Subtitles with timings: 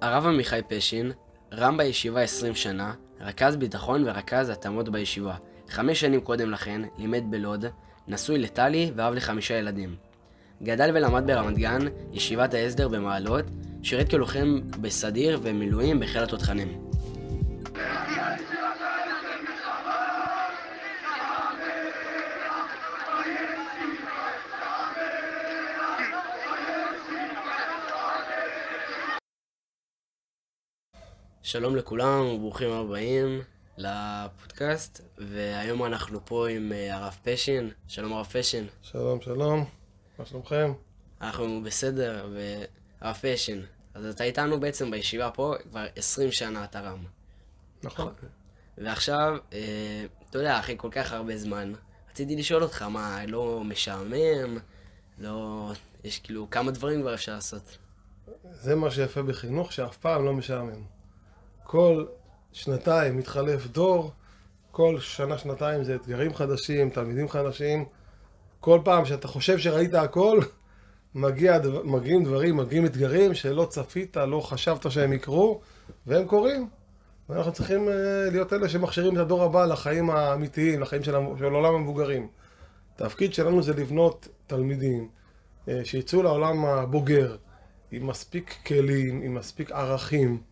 [0.00, 1.12] הרב עמיחי פשין,
[1.52, 5.34] רם בישיבה 20 שנה, רכז ביטחון ורכז התאמות בישיבה.
[5.68, 7.64] חמש שנים קודם לכן לימד בלוד,
[8.08, 9.96] נשוי לטלי ואב לחמישה ילדים.
[10.62, 11.80] גדל ולמד ברמת גן,
[12.12, 13.44] ישיבת ההסדר במעלות,
[13.82, 16.89] שירת כלוחם בסדיר ומילואים בחיל התותחנים.
[31.42, 33.42] שלום לכולם וברוכים הבאים
[33.76, 37.70] לפודקאסט, והיום אנחנו פה עם אה, הרב פשין.
[37.88, 38.66] שלום הרב פשין.
[38.82, 39.64] שלום, שלום,
[40.18, 40.72] מה שלומכם?
[41.20, 43.62] אנחנו בסדר, והרב פשין,
[43.94, 47.04] אז אתה איתנו בעצם בישיבה פה כבר 20 שנה אתה רם.
[47.82, 48.12] נכון.
[48.78, 51.72] ועכשיו, אה, אתה יודע, אחרי כל כך הרבה זמן,
[52.10, 54.58] רציתי לשאול אותך, מה, לא משעמם?
[55.18, 55.70] לא...
[56.04, 57.78] יש כאילו כמה דברים כבר אפשר לעשות.
[58.42, 60.99] זה מה שיפה בחינוך, שאף פעם לא משעמם.
[61.70, 62.04] כל
[62.52, 64.10] שנתיים מתחלף דור,
[64.70, 67.84] כל שנה-שנתיים זה אתגרים חדשים, תלמידים חדשים.
[68.60, 70.40] כל פעם שאתה חושב שראית הכל,
[71.14, 75.60] מגיע, מגיעים דברים, מגיעים אתגרים שלא צפית, לא חשבת שהם יקרו,
[76.06, 76.68] והם קורים.
[77.28, 77.94] ואנחנו צריכים אה,
[78.30, 82.28] להיות אלה שמכשירים את הדור הבא לחיים האמיתיים, לחיים של, של עולם המבוגרים.
[82.94, 85.08] התפקיד שלנו זה לבנות תלמידים
[85.68, 87.36] אה, שיצאו לעולם הבוגר
[87.90, 90.49] עם מספיק כלים, עם מספיק ערכים,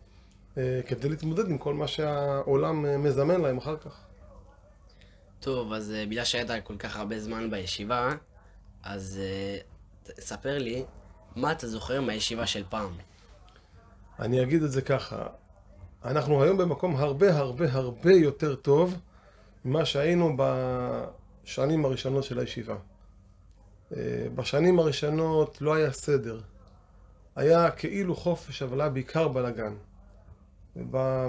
[0.87, 4.01] כדי להתמודד עם כל מה שהעולם אה, מזמן להם אחר כך.
[5.39, 8.11] טוב, אז אה, בגלל שהיית כל כך הרבה זמן בישיבה,
[8.83, 9.19] אז
[10.19, 10.85] ספר לי,
[11.35, 12.91] מה אתה זוכר מהישיבה של פעם?
[14.19, 15.27] אני אגיד את זה ככה,
[16.05, 18.97] אנחנו היום במקום הרבה הרבה הרבה יותר טוב
[19.65, 22.75] ממה שהיינו בשנים הראשונות של הישיבה.
[24.35, 26.39] בשנים הראשונות לא היה סדר.
[27.35, 29.73] היה כאילו חופש, אבל היה בעיקר בלאגן.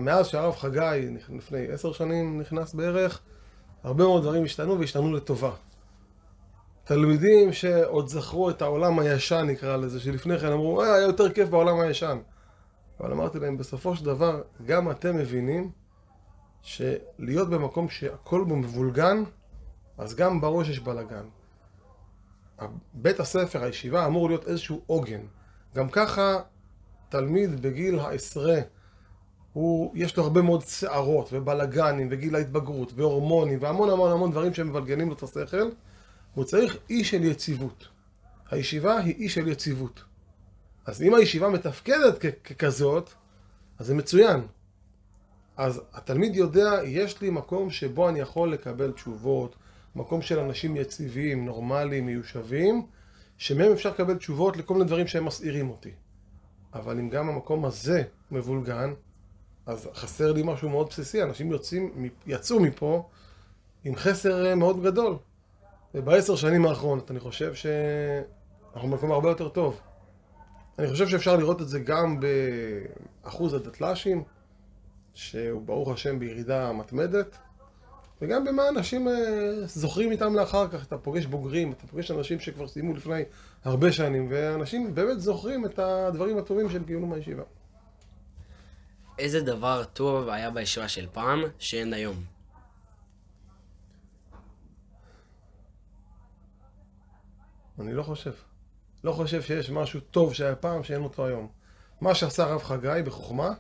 [0.00, 3.20] מאז שהרב חגי, לפני עשר שנים נכנס בערך,
[3.82, 5.50] הרבה מאוד דברים השתנו והשתנו לטובה.
[6.84, 11.48] תלמידים שעוד זכרו את העולם הישן, נקרא לזה, שלפני כן אמרו, אה, היה יותר כיף
[11.48, 12.18] בעולם הישן.
[13.00, 15.70] אבל אמרתי להם, בסופו של דבר, גם אתם מבינים
[16.62, 19.22] שלהיות במקום שהכל בו מבולגן,
[19.98, 21.24] אז גם בראש יש בלאגן.
[22.94, 25.20] בית הספר, הישיבה, אמור להיות איזשהו עוגן.
[25.74, 26.38] גם ככה,
[27.08, 28.60] תלמיד בגיל העשרה,
[29.52, 35.08] הוא, יש לו הרבה מאוד שערות ובלאגנים וגיל ההתבגרות והורמונים והמון המון המון דברים שמבלגנים
[35.08, 35.70] לו את השכל.
[36.34, 37.88] הוא צריך אי של יציבות.
[38.50, 40.04] הישיבה היא אי של יציבות.
[40.86, 43.10] אז אם הישיבה מתפקדת ככזאת,
[43.78, 44.40] אז זה מצוין.
[45.56, 49.56] אז התלמיד יודע, יש לי מקום שבו אני יכול לקבל תשובות,
[49.96, 52.86] מקום של אנשים יציבים, נורמליים, מיושבים,
[53.38, 55.90] שמהם אפשר לקבל תשובות לכל מיני דברים שהם מסעירים אותי.
[56.74, 58.92] אבל אם גם המקום הזה מבולגן,
[59.66, 63.08] אז חסר לי משהו מאוד בסיסי, אנשים יוצאים, יצאו מפה
[63.84, 65.16] עם חסר אה, מאוד גדול.
[65.94, 69.80] ובעשר שנים האחרונות אני חושב שאנחנו במקום הרבה יותר טוב.
[70.78, 74.22] אני חושב שאפשר לראות את זה גם באחוז הדתל"שים,
[75.14, 77.36] שהוא ברוך השם בירידה מתמדת,
[78.22, 79.14] וגם במה אנשים אה,
[79.66, 80.86] זוכרים איתם לאחר כך.
[80.86, 83.22] אתה פוגש בוגרים, אתה פוגש אנשים שכבר סיימו לפני
[83.64, 87.42] הרבה שנים, ואנשים באמת זוכרים את הדברים הטובים שהם קיבלו מהישיבה.
[89.20, 92.24] איזה דבר טוב היה בישיבה של פעם שאין היום?
[97.80, 98.32] אני לא חושב.
[99.04, 101.48] לא חושב שיש משהו טוב שהיה פעם שאין אותו היום.
[102.00, 103.52] מה שעשה הרב חגי בחוכמה,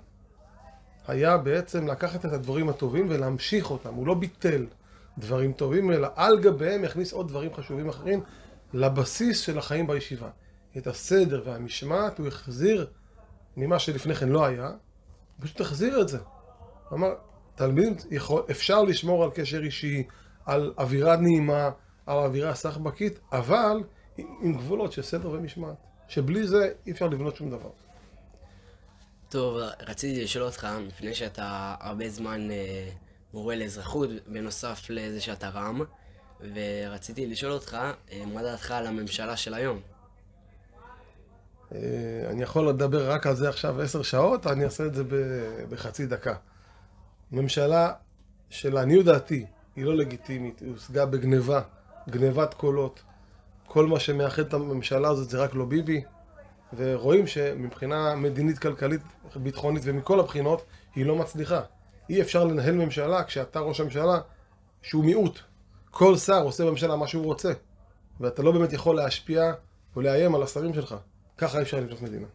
[1.06, 3.94] היה בעצם לקחת את הדברים הטובים ולהמשיך אותם.
[3.94, 4.66] הוא לא ביטל
[5.18, 8.22] דברים טובים, אלא על גביהם יכניס עוד דברים חשובים אחרים
[8.74, 10.30] לבסיס של החיים בישיבה.
[10.76, 12.86] את הסדר והמשמעת הוא החזיר
[13.56, 14.70] ממה שלפני כן לא היה,
[15.40, 16.18] פשוט תחזיר את זה.
[16.92, 17.08] אמר,
[17.54, 20.02] תלמיד, יכול, אפשר לשמור על קשר אישי,
[20.46, 21.70] על אווירה נעימה,
[22.06, 23.82] על אווירה סחבקית, אבל
[24.18, 25.76] עם גבולות של סדר ומשמעת.
[26.08, 27.70] שבלי זה אי אפשר לבנות שום דבר.
[29.28, 32.90] טוב, רציתי לשאול אותך, לפני שאתה הרבה זמן אה,
[33.34, 35.80] מורה לאזרחות, בנוסף לזה שאתה רם,
[36.54, 37.78] ורציתי לשאול אותך,
[38.12, 39.80] אה, מה דעתך על הממשלה של היום?
[41.74, 41.78] אה,
[42.30, 45.04] אני יכול לדבר רק על זה עכשיו עשר שעות, אני אעשה את זה
[45.68, 46.34] בחצי דקה.
[47.32, 47.92] ממשלה
[48.48, 49.46] שלעניות דעתי
[49.76, 51.60] היא לא לגיטימית, היא הושגה בגניבה,
[52.08, 53.02] גניבת קולות.
[53.66, 56.02] כל מה שמאחד את הממשלה הזאת זה רק לא ביבי,
[56.76, 59.00] ורואים שמבחינה מדינית, כלכלית,
[59.36, 60.64] ביטחונית ומכל הבחינות,
[60.94, 61.60] היא לא מצליחה.
[62.08, 64.20] אי אפשר לנהל ממשלה כשאתה ראש הממשלה
[64.82, 65.38] שהוא מיעוט.
[65.90, 67.52] כל שר עושה בממשלה מה שהוא רוצה,
[68.20, 69.52] ואתה לא באמת יכול להשפיע
[69.96, 70.94] ולאיים על השרים שלך.
[71.40, 72.26] ככה אפשר לבנות מדינה.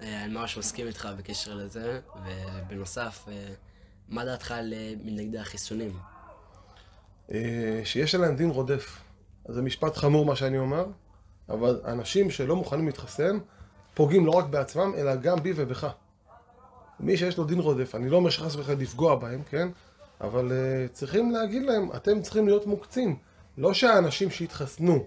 [0.00, 3.48] אה, אני ממש מסכים איתך בקשר לזה, ובנוסף, אה,
[4.08, 5.92] מה דעתך על אה, מתנגדי החיסונים?
[7.84, 8.98] שיש עליהם דין רודף.
[9.48, 10.86] זה משפט חמור מה שאני אומר,
[11.48, 13.38] אבל אנשים שלא מוכנים להתחסן,
[13.94, 15.88] פוגעים לא רק בעצמם, אלא גם בי ובך.
[17.00, 19.68] מי שיש לו דין רודף, אני לא אומר שחס וחלילה לפגוע בהם, כן?
[20.20, 23.16] אבל uh, צריכים להגיד להם, אתם צריכים להיות מוקצים.
[23.58, 25.06] לא שהאנשים שהתחסנו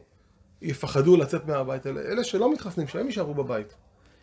[0.66, 3.76] יפחדו לצאת מהבית, אלא אלה שלא מתחסנים, שהם יישארו בבית.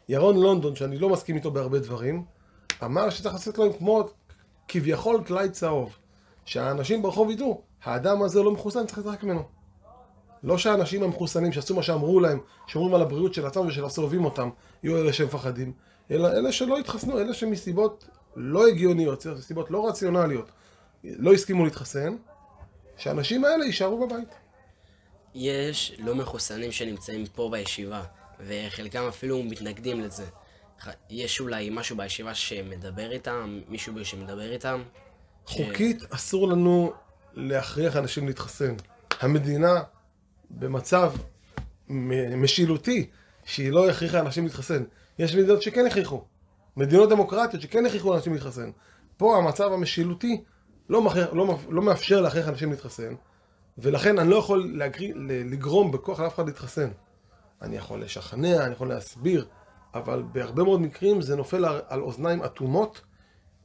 [0.08, 2.24] ירון לונדון, שאני לא מסכים איתו בהרבה דברים,
[2.84, 4.08] אמר שצריך לעשות להם כמו
[4.68, 5.96] כביכול טלאי צהוב.
[6.44, 9.42] שהאנשים ברחוב ידעו, האדם הזה לא מחוסן, צריך להתרחק ממנו.
[10.42, 14.50] לא שהאנשים המחוסנים שעשו מה שאמרו להם, שומרים על הבריאות של עצמם ושל הסובבים אותם,
[14.82, 15.72] יהיו אלה שמפחדים,
[16.10, 20.50] אלא אלה שלא התחסנו, אלה שמסיבות לא הגיוניות, מסיבות לא רציונליות,
[21.04, 22.16] לא הסכימו להתחסן,
[22.96, 24.41] שהאנשים האלה יישארו בבית.
[25.34, 28.02] יש לא מחוסנים שנמצאים פה בישיבה,
[28.40, 30.24] וחלקם אפילו מתנגדים לזה.
[31.10, 34.82] יש אולי משהו בישיבה שמדבר איתם, מישהו שמדבר איתם?
[35.46, 36.92] חוקית אסור לנו
[37.34, 38.74] להכריח אנשים להתחסן.
[39.20, 39.82] המדינה
[40.50, 41.12] במצב
[42.36, 43.10] משילותי
[43.44, 44.84] שהיא לא הכריחה אנשים להתחסן.
[45.18, 46.24] יש מדינות שכן הכריחו.
[46.76, 48.70] מדינות דמוקרטיות שכן הכריחו אנשים להתחסן.
[49.16, 50.42] פה המצב המשילותי
[50.88, 53.14] לא, מכריח, לא, לא מאפשר להכריח אנשים להתחסן,
[53.78, 56.90] ולכן אני לא יכול להגרי, ל- לגרום בכוח לאף אחד להתחסן.
[57.62, 59.46] אני יכול לשכנע, אני יכול להסביר,
[59.94, 63.00] אבל בהרבה מאוד מקרים זה נופל על, אוזניים אטומות,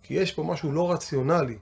[0.04, 1.57] כי יש פה משהו לא רציונלי,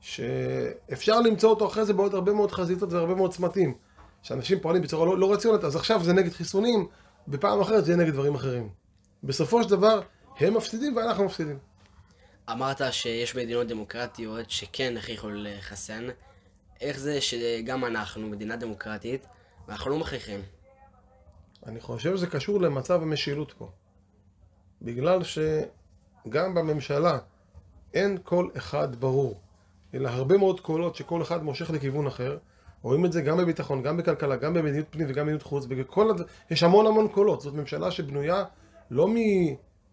[0.00, 3.74] שאפשר למצוא אותו אחרי זה בעוד הרבה מאוד חזיתות והרבה מאוד צמתים.
[4.22, 6.86] שאנשים פועלים בצורה לא, לא רציונלית, אז עכשיו זה נגד חיסונים,
[7.28, 8.68] בפעם אחרת זה יהיה נגד דברים אחרים.
[9.24, 10.00] בסופו של דבר,
[10.40, 11.58] הם מפסידים ואנחנו מפסידים.
[12.50, 16.08] אמרת שיש מדינות דמוקרטיות שכן הכריחו לחסן.
[16.82, 19.26] איך זה שגם אנחנו, מדינה דמוקרטית,
[19.68, 20.40] ואנחנו לא מכריחים?
[21.66, 23.70] אני חושב שזה קשור למצב המשילות פה.
[24.82, 27.18] בגלל שגם בממשלה
[27.94, 29.40] אין קול אחד ברור,
[29.94, 32.38] אלא הרבה מאוד קולות שכל אחד מושך לכיוון אחר.
[32.82, 35.66] רואים את זה גם בביטחון, גם בכלכלה, גם במדיניות פנים וגם במדיניות חוץ.
[35.66, 36.20] בכל הד...
[36.50, 37.40] יש המון המון קולות.
[37.40, 38.44] זאת ממשלה שבנויה
[38.90, 39.08] לא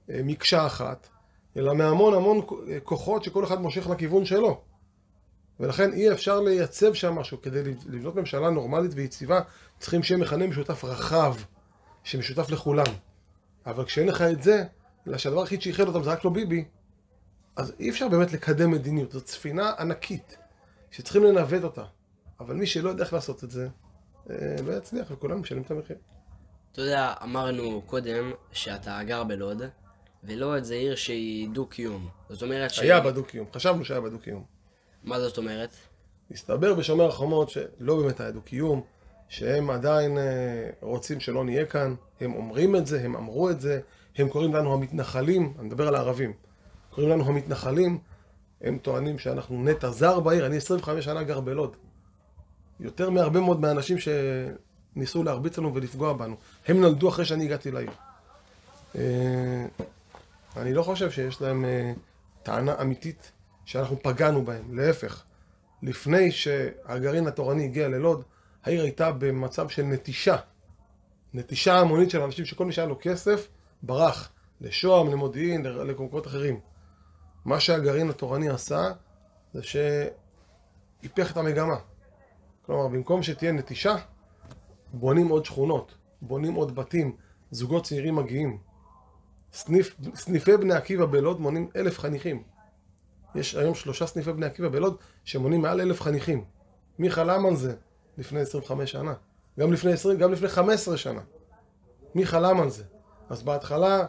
[0.09, 1.09] ממקשה אחת,
[1.57, 2.41] אלא מהמון המון
[2.83, 4.61] כוחות שכל אחד מושך לכיוון שלו.
[5.59, 7.41] ולכן אי אפשר לייצב שם משהו.
[7.41, 9.41] כדי לבנות ממשלה נורמלית ויציבה,
[9.79, 11.35] צריכים שיהיה מכנה משותף רחב,
[12.03, 12.85] שמשותף לכולם.
[13.65, 14.63] אבל כשאין לך את זה,
[15.07, 16.65] אלא שהדבר היחיד שאיחד אותם זה רק לא ביבי,
[17.55, 19.11] אז אי אפשר באמת לקדם מדיניות.
[19.11, 20.37] זאת ספינה ענקית,
[20.91, 21.83] שצריכים לנווט אותה.
[22.39, 23.67] אבל מי שלא יודע איך לעשות את זה,
[24.29, 24.35] אה,
[24.65, 25.97] לא יצליח, וכולנו משלמים את המחיר.
[26.71, 29.61] אתה יודע, אמרנו קודם שאתה גר בלוד,
[30.23, 32.09] ולוד זה עיר שהיא דו-קיום.
[32.29, 32.79] זאת אומרת ש...
[32.79, 34.58] היה בדו-קיום, חשבנו שהיה בדו-קיום.
[35.03, 35.69] מה זאת אומרת?
[36.31, 38.81] הסתבר בשומר החומות שלא באמת היה דו-קיום,
[39.29, 43.79] שהם עדיין אה, רוצים שלא נהיה כאן, הם אומרים את זה, הם אמרו את זה,
[44.17, 46.33] הם קוראים לנו המתנחלים, אני מדבר על הערבים,
[46.89, 47.99] קוראים לנו המתנחלים,
[48.61, 51.75] הם טוענים שאנחנו נטע זר בעיר, אני 25 שנה גר בלוד.
[52.79, 53.97] יותר מהרבה מאוד מהאנשים
[54.95, 56.35] שניסו להרביץ לנו ולפגוע בנו.
[56.67, 57.91] הם נולדו אחרי שאני הגעתי לעיר.
[58.95, 59.65] אה,
[60.57, 61.93] אני לא חושב שיש להם אה,
[62.43, 63.31] טענה אמיתית
[63.69, 65.23] שאנחנו פגענו בהם, להפך.
[65.83, 68.23] לפני שהגרעין התורני הגיע ללוד,
[68.63, 70.35] העיר הייתה במצב של נטישה.
[71.33, 73.47] נטישה המונית של אנשים שכל מי שהיה לו כסף,
[73.83, 74.31] ברח.
[74.61, 76.59] לשוהם, למודיעין, למקומות אחרים.
[77.45, 78.91] מה שהגרעין התורני עשה,
[79.53, 81.77] זה שהיפך את המגמה.
[82.65, 83.95] כלומר, במקום שתהיה נטישה,
[84.93, 87.15] בונים עוד שכונות, בונים עוד בתים,
[87.51, 88.57] זוגות צעירים מגיעים.
[89.53, 92.43] סניף, סניפי בני עקיבא בלוד מונים אלף חניכים.
[93.35, 96.43] יש היום שלושה סניפי בני עקיבא בלוד שמונים מעל אלף חניכים.
[96.99, 97.75] מי חלם על זה
[98.17, 99.13] לפני 25 שנה?
[99.59, 101.21] גם לפני 20, גם לפני 15 שנה.
[102.15, 102.83] מי חלם על זה?
[103.29, 104.05] אז בהתחלה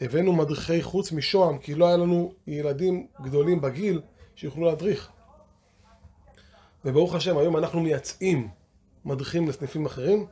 [0.00, 4.00] הבאנו מדריכי חוץ משוהם, כי לא היה לנו ילדים גדולים בגיל
[4.34, 5.10] שיוכלו להדריך.
[6.84, 8.48] וברוך השם, היום אנחנו מייצאים
[9.04, 10.26] מדריכים לסניפים אחרים,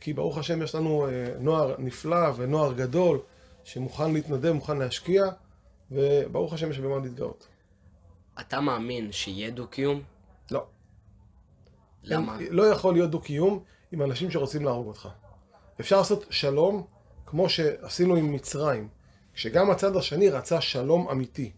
[0.00, 3.18] כי ברוך השם יש לנו אה, נוער נפלא ונוער גדול
[3.64, 5.24] שמוכן להתנדב, מוכן להשקיע,
[5.90, 7.46] וברוך השם יש במה להתגאות.
[8.40, 10.02] אתה מאמין שיהיה דו-קיום?
[10.50, 10.66] לא.
[12.02, 12.36] למה?
[12.50, 15.08] לא יכול להיות דו-קיום עם אנשים שרוצים להרוג אותך.
[15.80, 16.86] אפשר לעשות שלום
[17.26, 18.88] כמו שעשינו עם מצרים,
[19.34, 21.52] כשגם הצד השני רצה שלום אמיתי.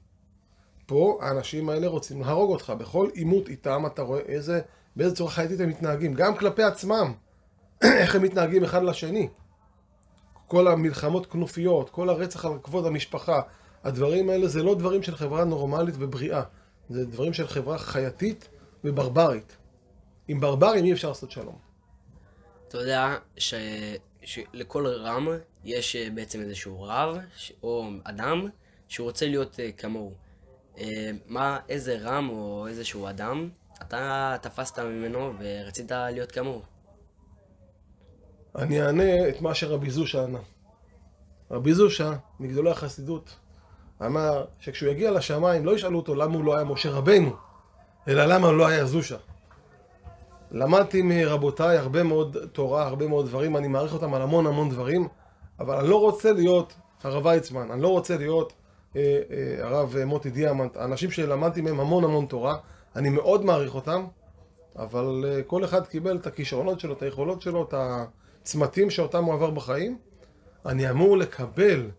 [0.87, 2.73] פה האנשים האלה רוצים להרוג אותך.
[2.79, 4.61] בכל עימות איתם אתה רואה איזה,
[4.97, 7.13] באיזה צורה חייתית הם מתנהגים, גם כלפי עצמם.
[8.01, 9.29] איך הם מתנהגים אחד לשני.
[10.47, 13.41] כל המלחמות כנופיות, כל הרצח על כבוד המשפחה,
[13.85, 16.43] הדברים האלה זה לא דברים של חברה נורמלית ובריאה.
[16.91, 18.49] זה דברים של חברה חייתית
[18.85, 19.57] וברברית.
[20.29, 21.59] עם ברברים אי אפשר לעשות שלום.
[22.69, 25.29] אתה יודע שכשאני שלכל רם
[25.65, 28.49] יש אה, בעצם איזשהו רב ש- או אדם
[28.89, 30.13] שהוא רוצה להיות אה, כמוהו.
[30.79, 33.49] אה, מה, איזה רם או איזשהו אדם
[33.83, 36.63] אתה תפסת ממנו ורצית להיות כמוהו?
[38.57, 40.41] אני אענה את מה שרבי זושה ענה.
[41.51, 43.37] רבי זושה, מגדולי החסידות,
[44.07, 47.37] אמר שכשהוא יגיע לשמיים לא ישאלו אותו למה הוא לא היה משה רבנו,
[48.09, 49.17] אלא למה הוא לא היה זושה.
[50.51, 55.09] למדתי מרבותיי הרבה מאוד תורה, הרבה מאוד דברים, אני מעריך אותם על המון המון דברים,
[55.61, 58.53] אבל אני לא רוצה להיות הרב ויצמן, אני לא רוצה להיות
[58.97, 62.57] אה, אה, הרב מוטי דיאמנט, האנשים שלמדתי מהם המון המון תורה,
[62.97, 64.07] אני מאוד מעריך אותם,
[64.77, 67.75] אבל אה, כל אחד קיבל את הכישרונות שלו, את היכולות שלו, את
[68.43, 69.99] הצמתים שאותם הוא עבר בחיים.
[70.67, 71.91] אני אמור לקבל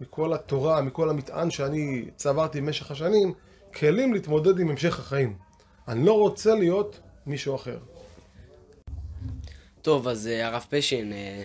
[0.00, 3.32] מכל התורה, מכל המטען שאני צברתי במשך השנים,
[3.74, 5.36] כלים להתמודד עם המשך החיים.
[5.88, 7.78] אני לא רוצה להיות מישהו אחר.
[9.82, 11.42] טוב, אז אה, הרב פשין, אה,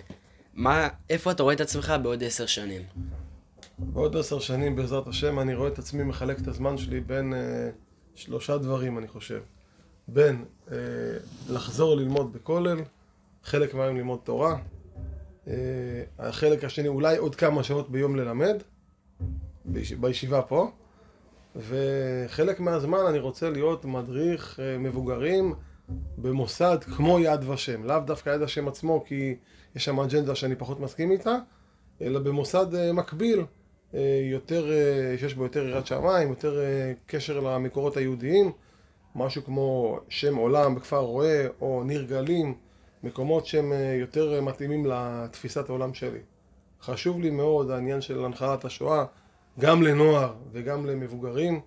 [0.54, 2.82] מה, איפה אתה רואה את עצמך בעוד עשר שנים?
[3.78, 7.70] בעוד עשר שנים, בעזרת השם, אני רואה את עצמי מחלק את הזמן שלי בין אה,
[8.14, 9.42] שלושה דברים, אני חושב.
[10.08, 10.76] בין אה,
[11.50, 12.78] לחזור ללמוד בכולל,
[13.44, 14.58] חלק מהיום ללמוד תורה,
[16.18, 18.62] החלק השני, אולי עוד כמה שעות ביום ללמד,
[19.64, 20.70] ביש, בישיבה פה,
[21.56, 25.54] וחלק מהזמן אני רוצה להיות מדריך אה, מבוגרים
[26.18, 29.36] במוסד כמו יד ושם, לאו דווקא יד השם עצמו, כי
[29.76, 31.36] יש שם אג'נדה שאני פחות מסכים איתה,
[32.00, 33.44] אלא במוסד אה, מקביל,
[33.94, 38.52] אה, יותר, אה, שיש בו יותר יראת שמיים, יותר אה, קשר למקורות היהודיים,
[39.14, 42.54] משהו כמו שם עולם בכפר רועה, או ניר גלים,
[43.02, 46.18] מקומות שהם אה, יותר אה, מתאימים לתפיסת העולם שלי.
[46.82, 49.04] חשוב לי מאוד העניין של הנחלת השואה,
[49.58, 51.60] גם לנוער וגם למבוגרים.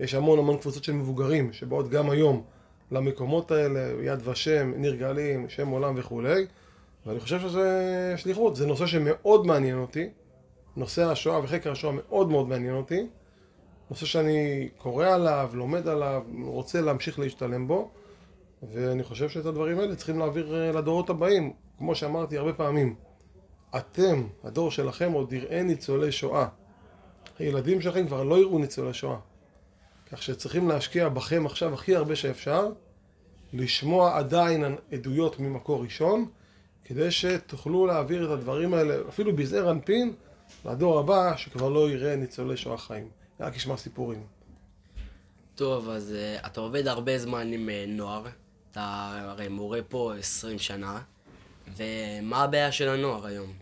[0.00, 2.42] יש המון המון קבוצות של מבוגרים שבאות גם היום
[2.90, 6.46] למקומות האלה, יד ושם, ניר גלים, שם עולם וכולי,
[7.06, 10.08] ואני חושב שזה שליחות, זה נושא שמאוד מעניין אותי.
[10.76, 13.06] נושא השואה וחקר השואה מאוד מאוד מעניין אותי.
[13.90, 17.90] נושא שאני קורא עליו, לומד עליו, רוצה להמשיך להשתלם בו,
[18.62, 21.52] ואני חושב שאת הדברים האלה צריכים להעביר אה, לדורות הבאים.
[21.78, 22.94] כמו שאמרתי הרבה פעמים,
[23.76, 26.48] אתם, הדור שלכם, עוד יראה ניצולי שואה.
[27.38, 29.18] הילדים שלכם כבר לא יראו ניצולי שואה.
[30.12, 32.68] כך שצריכים להשקיע בכם עכשיו הכי הרבה שאפשר,
[33.52, 36.26] לשמוע עדיין עדויות ממקור ראשון,
[36.84, 40.12] כדי שתוכלו להעביר את הדברים האלה, אפילו בזעיר אנפין,
[40.64, 43.08] לדור הבא, שכבר לא יראה ניצולי שואה חיים.
[43.40, 44.22] רק ישמע סיפורים.
[45.54, 48.26] טוב, אז uh, אתה עובד הרבה זמן עם uh, נוער,
[48.78, 51.00] אתה הרי מורה פה 20 שנה,
[51.76, 53.52] ומה הבעיה של הנוער היום?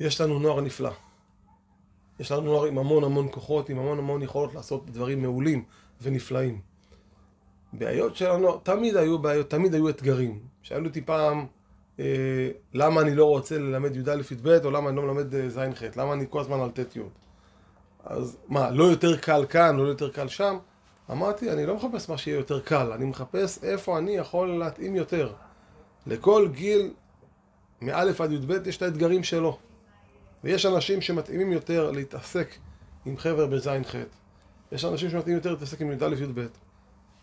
[0.00, 0.90] יש לנו נוער נפלא.
[2.20, 5.64] יש לנו נוער עם המון המון כוחות, עם המון המון יכולות לעשות דברים מעולים
[6.02, 6.60] ונפלאים.
[7.72, 10.40] בעיות של הנוער, תמיד היו בעיות, תמיד היו אתגרים.
[10.62, 11.46] שאלו אותי פעם,
[12.00, 16.12] אה, למה אני לא רוצה ללמד י"א-י"ב, או למה אני לא מלמד אה, ז'-ח', למה
[16.12, 17.00] אני כל הזמן על ט'-י'.
[18.04, 20.58] אז מה, לא יותר קל כאן, לא יותר קל שם?
[21.10, 25.32] אמרתי, אני לא מחפש מה שיהיה יותר קל, אני מחפש איפה אני יכול להתאים יותר.
[26.06, 26.90] לכל גיל,
[27.80, 29.58] מא' עד י"ב, יש את האתגרים שלו.
[30.44, 32.48] ויש אנשים שמתאימים יותר להתעסק
[33.06, 33.94] עם חבר'ה בז'-ח'.
[34.72, 36.46] יש אנשים שמתאימים יותר להתעסק עם י"א-י"ב.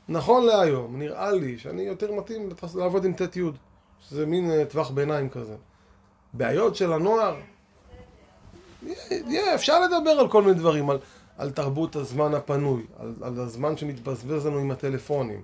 [0.10, 3.42] נכון להיום, נראה לי שאני יותר מתאים לעבוד עם ט'-י',
[4.00, 5.56] שזה מין אה, טווח ביניים כזה.
[6.34, 7.36] בעיות של הנוער,
[9.12, 10.98] יהיה, אפשר לדבר על כל מיני דברים, על,
[11.38, 15.42] על תרבות הזמן הפנוי, על, על הזמן שמתבזבז לנו עם הטלפונים,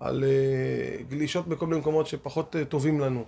[0.00, 3.24] על uh, גלישות בכל מיני מקומות שפחות uh, טובים לנו.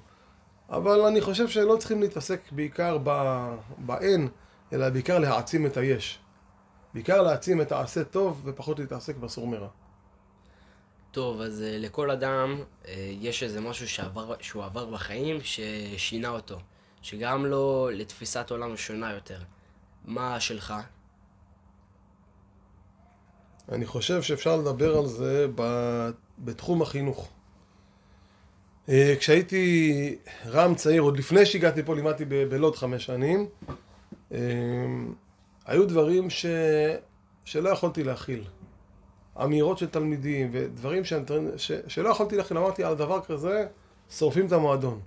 [0.70, 4.28] אבל אני חושב שלא צריכים להתעסק בעיקר ב- באין,
[4.72, 6.18] אלא בעיקר להעצים את היש.
[6.94, 9.68] בעיקר להעצים את העשה טוב ופחות להתעסק בסור מרע.
[11.10, 12.88] טוב, אז uh, לכל אדם uh,
[13.20, 16.58] יש איזה משהו שעבר, שהוא עבר בחיים ששינה אותו,
[17.02, 19.38] שגרם לו לתפיסת עולם שונה יותר.
[20.04, 20.74] מה שלך?
[23.72, 25.46] אני חושב שאפשר לדבר על זה
[26.38, 27.28] בתחום החינוך.
[28.88, 33.46] אה, כשהייתי רם צעיר, עוד לפני שהגעתי פה, לימדתי בלוד חמש שנים,
[34.32, 34.38] אה,
[35.66, 36.46] היו דברים ש...
[37.44, 38.44] שלא יכולתי להכיל.
[39.42, 41.12] אמירות של תלמידים ודברים ש...
[41.56, 41.72] ש...
[41.88, 42.58] שלא יכולתי להכיל.
[42.58, 43.66] אמרתי, על דבר כזה
[44.10, 45.00] שורפים את המועדון.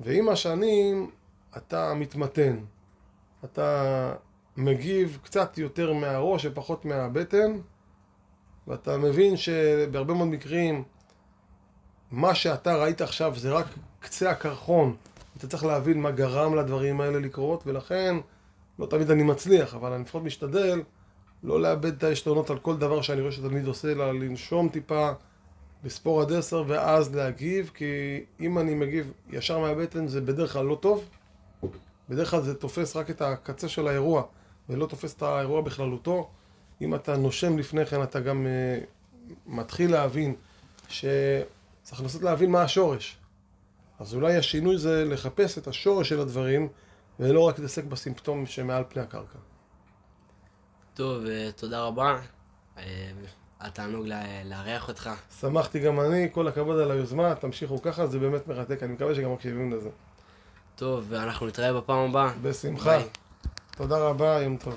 [0.00, 1.10] ועם השנים
[1.56, 2.58] אתה מתמתן.
[3.44, 4.12] אתה
[4.56, 7.58] מגיב קצת יותר מהראש ופחות מהבטן,
[8.68, 10.84] ואתה מבין שבהרבה מאוד מקרים
[12.10, 13.66] מה שאתה ראית עכשיו זה רק
[14.00, 14.96] קצה הקרחון.
[15.36, 18.16] אתה צריך להבין מה גרם לדברים האלה לקרות, ולכן,
[18.78, 20.82] לא תמיד אני מצליח, אבל אני לפחות משתדל
[21.42, 25.10] לא לאבד את העשתונות על כל דבר שאני רואה שתלמיד עושה, אלא לנשום טיפה,
[25.84, 27.84] לספור עד עשר ואז להגיב, כי
[28.40, 31.08] אם אני מגיב ישר מהבטן זה בדרך כלל לא טוב.
[32.08, 34.22] בדרך כלל זה תופס רק את הקצה של האירוע,
[34.70, 36.30] ולא תופס את האירוע בכללותו.
[36.80, 40.34] אם אתה נושם לפני כן, אתה גם uh, מתחיל להבין
[40.88, 43.16] שצריך לנסות להבין מה השורש.
[43.98, 46.68] אז אולי השינוי זה לחפש את השורש של הדברים,
[47.20, 49.38] ולא רק להתעסק בסימפטום שמעל פני הקרקע.
[50.94, 52.18] טוב, אה, תודה רבה.
[52.78, 53.10] אה,
[53.60, 54.06] היה תענוג
[54.44, 55.10] לארח אותך.
[55.40, 59.32] שמחתי גם אני, כל הכבוד על היוזמה, תמשיכו ככה, זה באמת מרתק, אני מקווה שגם
[59.32, 59.88] מקשיבים לזה.
[60.76, 62.32] טוב, ואנחנו נתראה בפעם הבאה.
[62.42, 62.98] בשמחה.
[62.98, 63.08] ביי.
[63.76, 64.74] תודה רבה, יום טוב.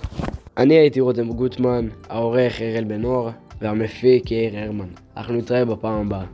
[0.58, 3.30] אני הייתי רותם גוטמן, העורך אראל בן אור,
[3.62, 4.88] והמפיק יאיר הרמן.
[5.18, 6.26] אנחנו נתראה בפעם הבאה.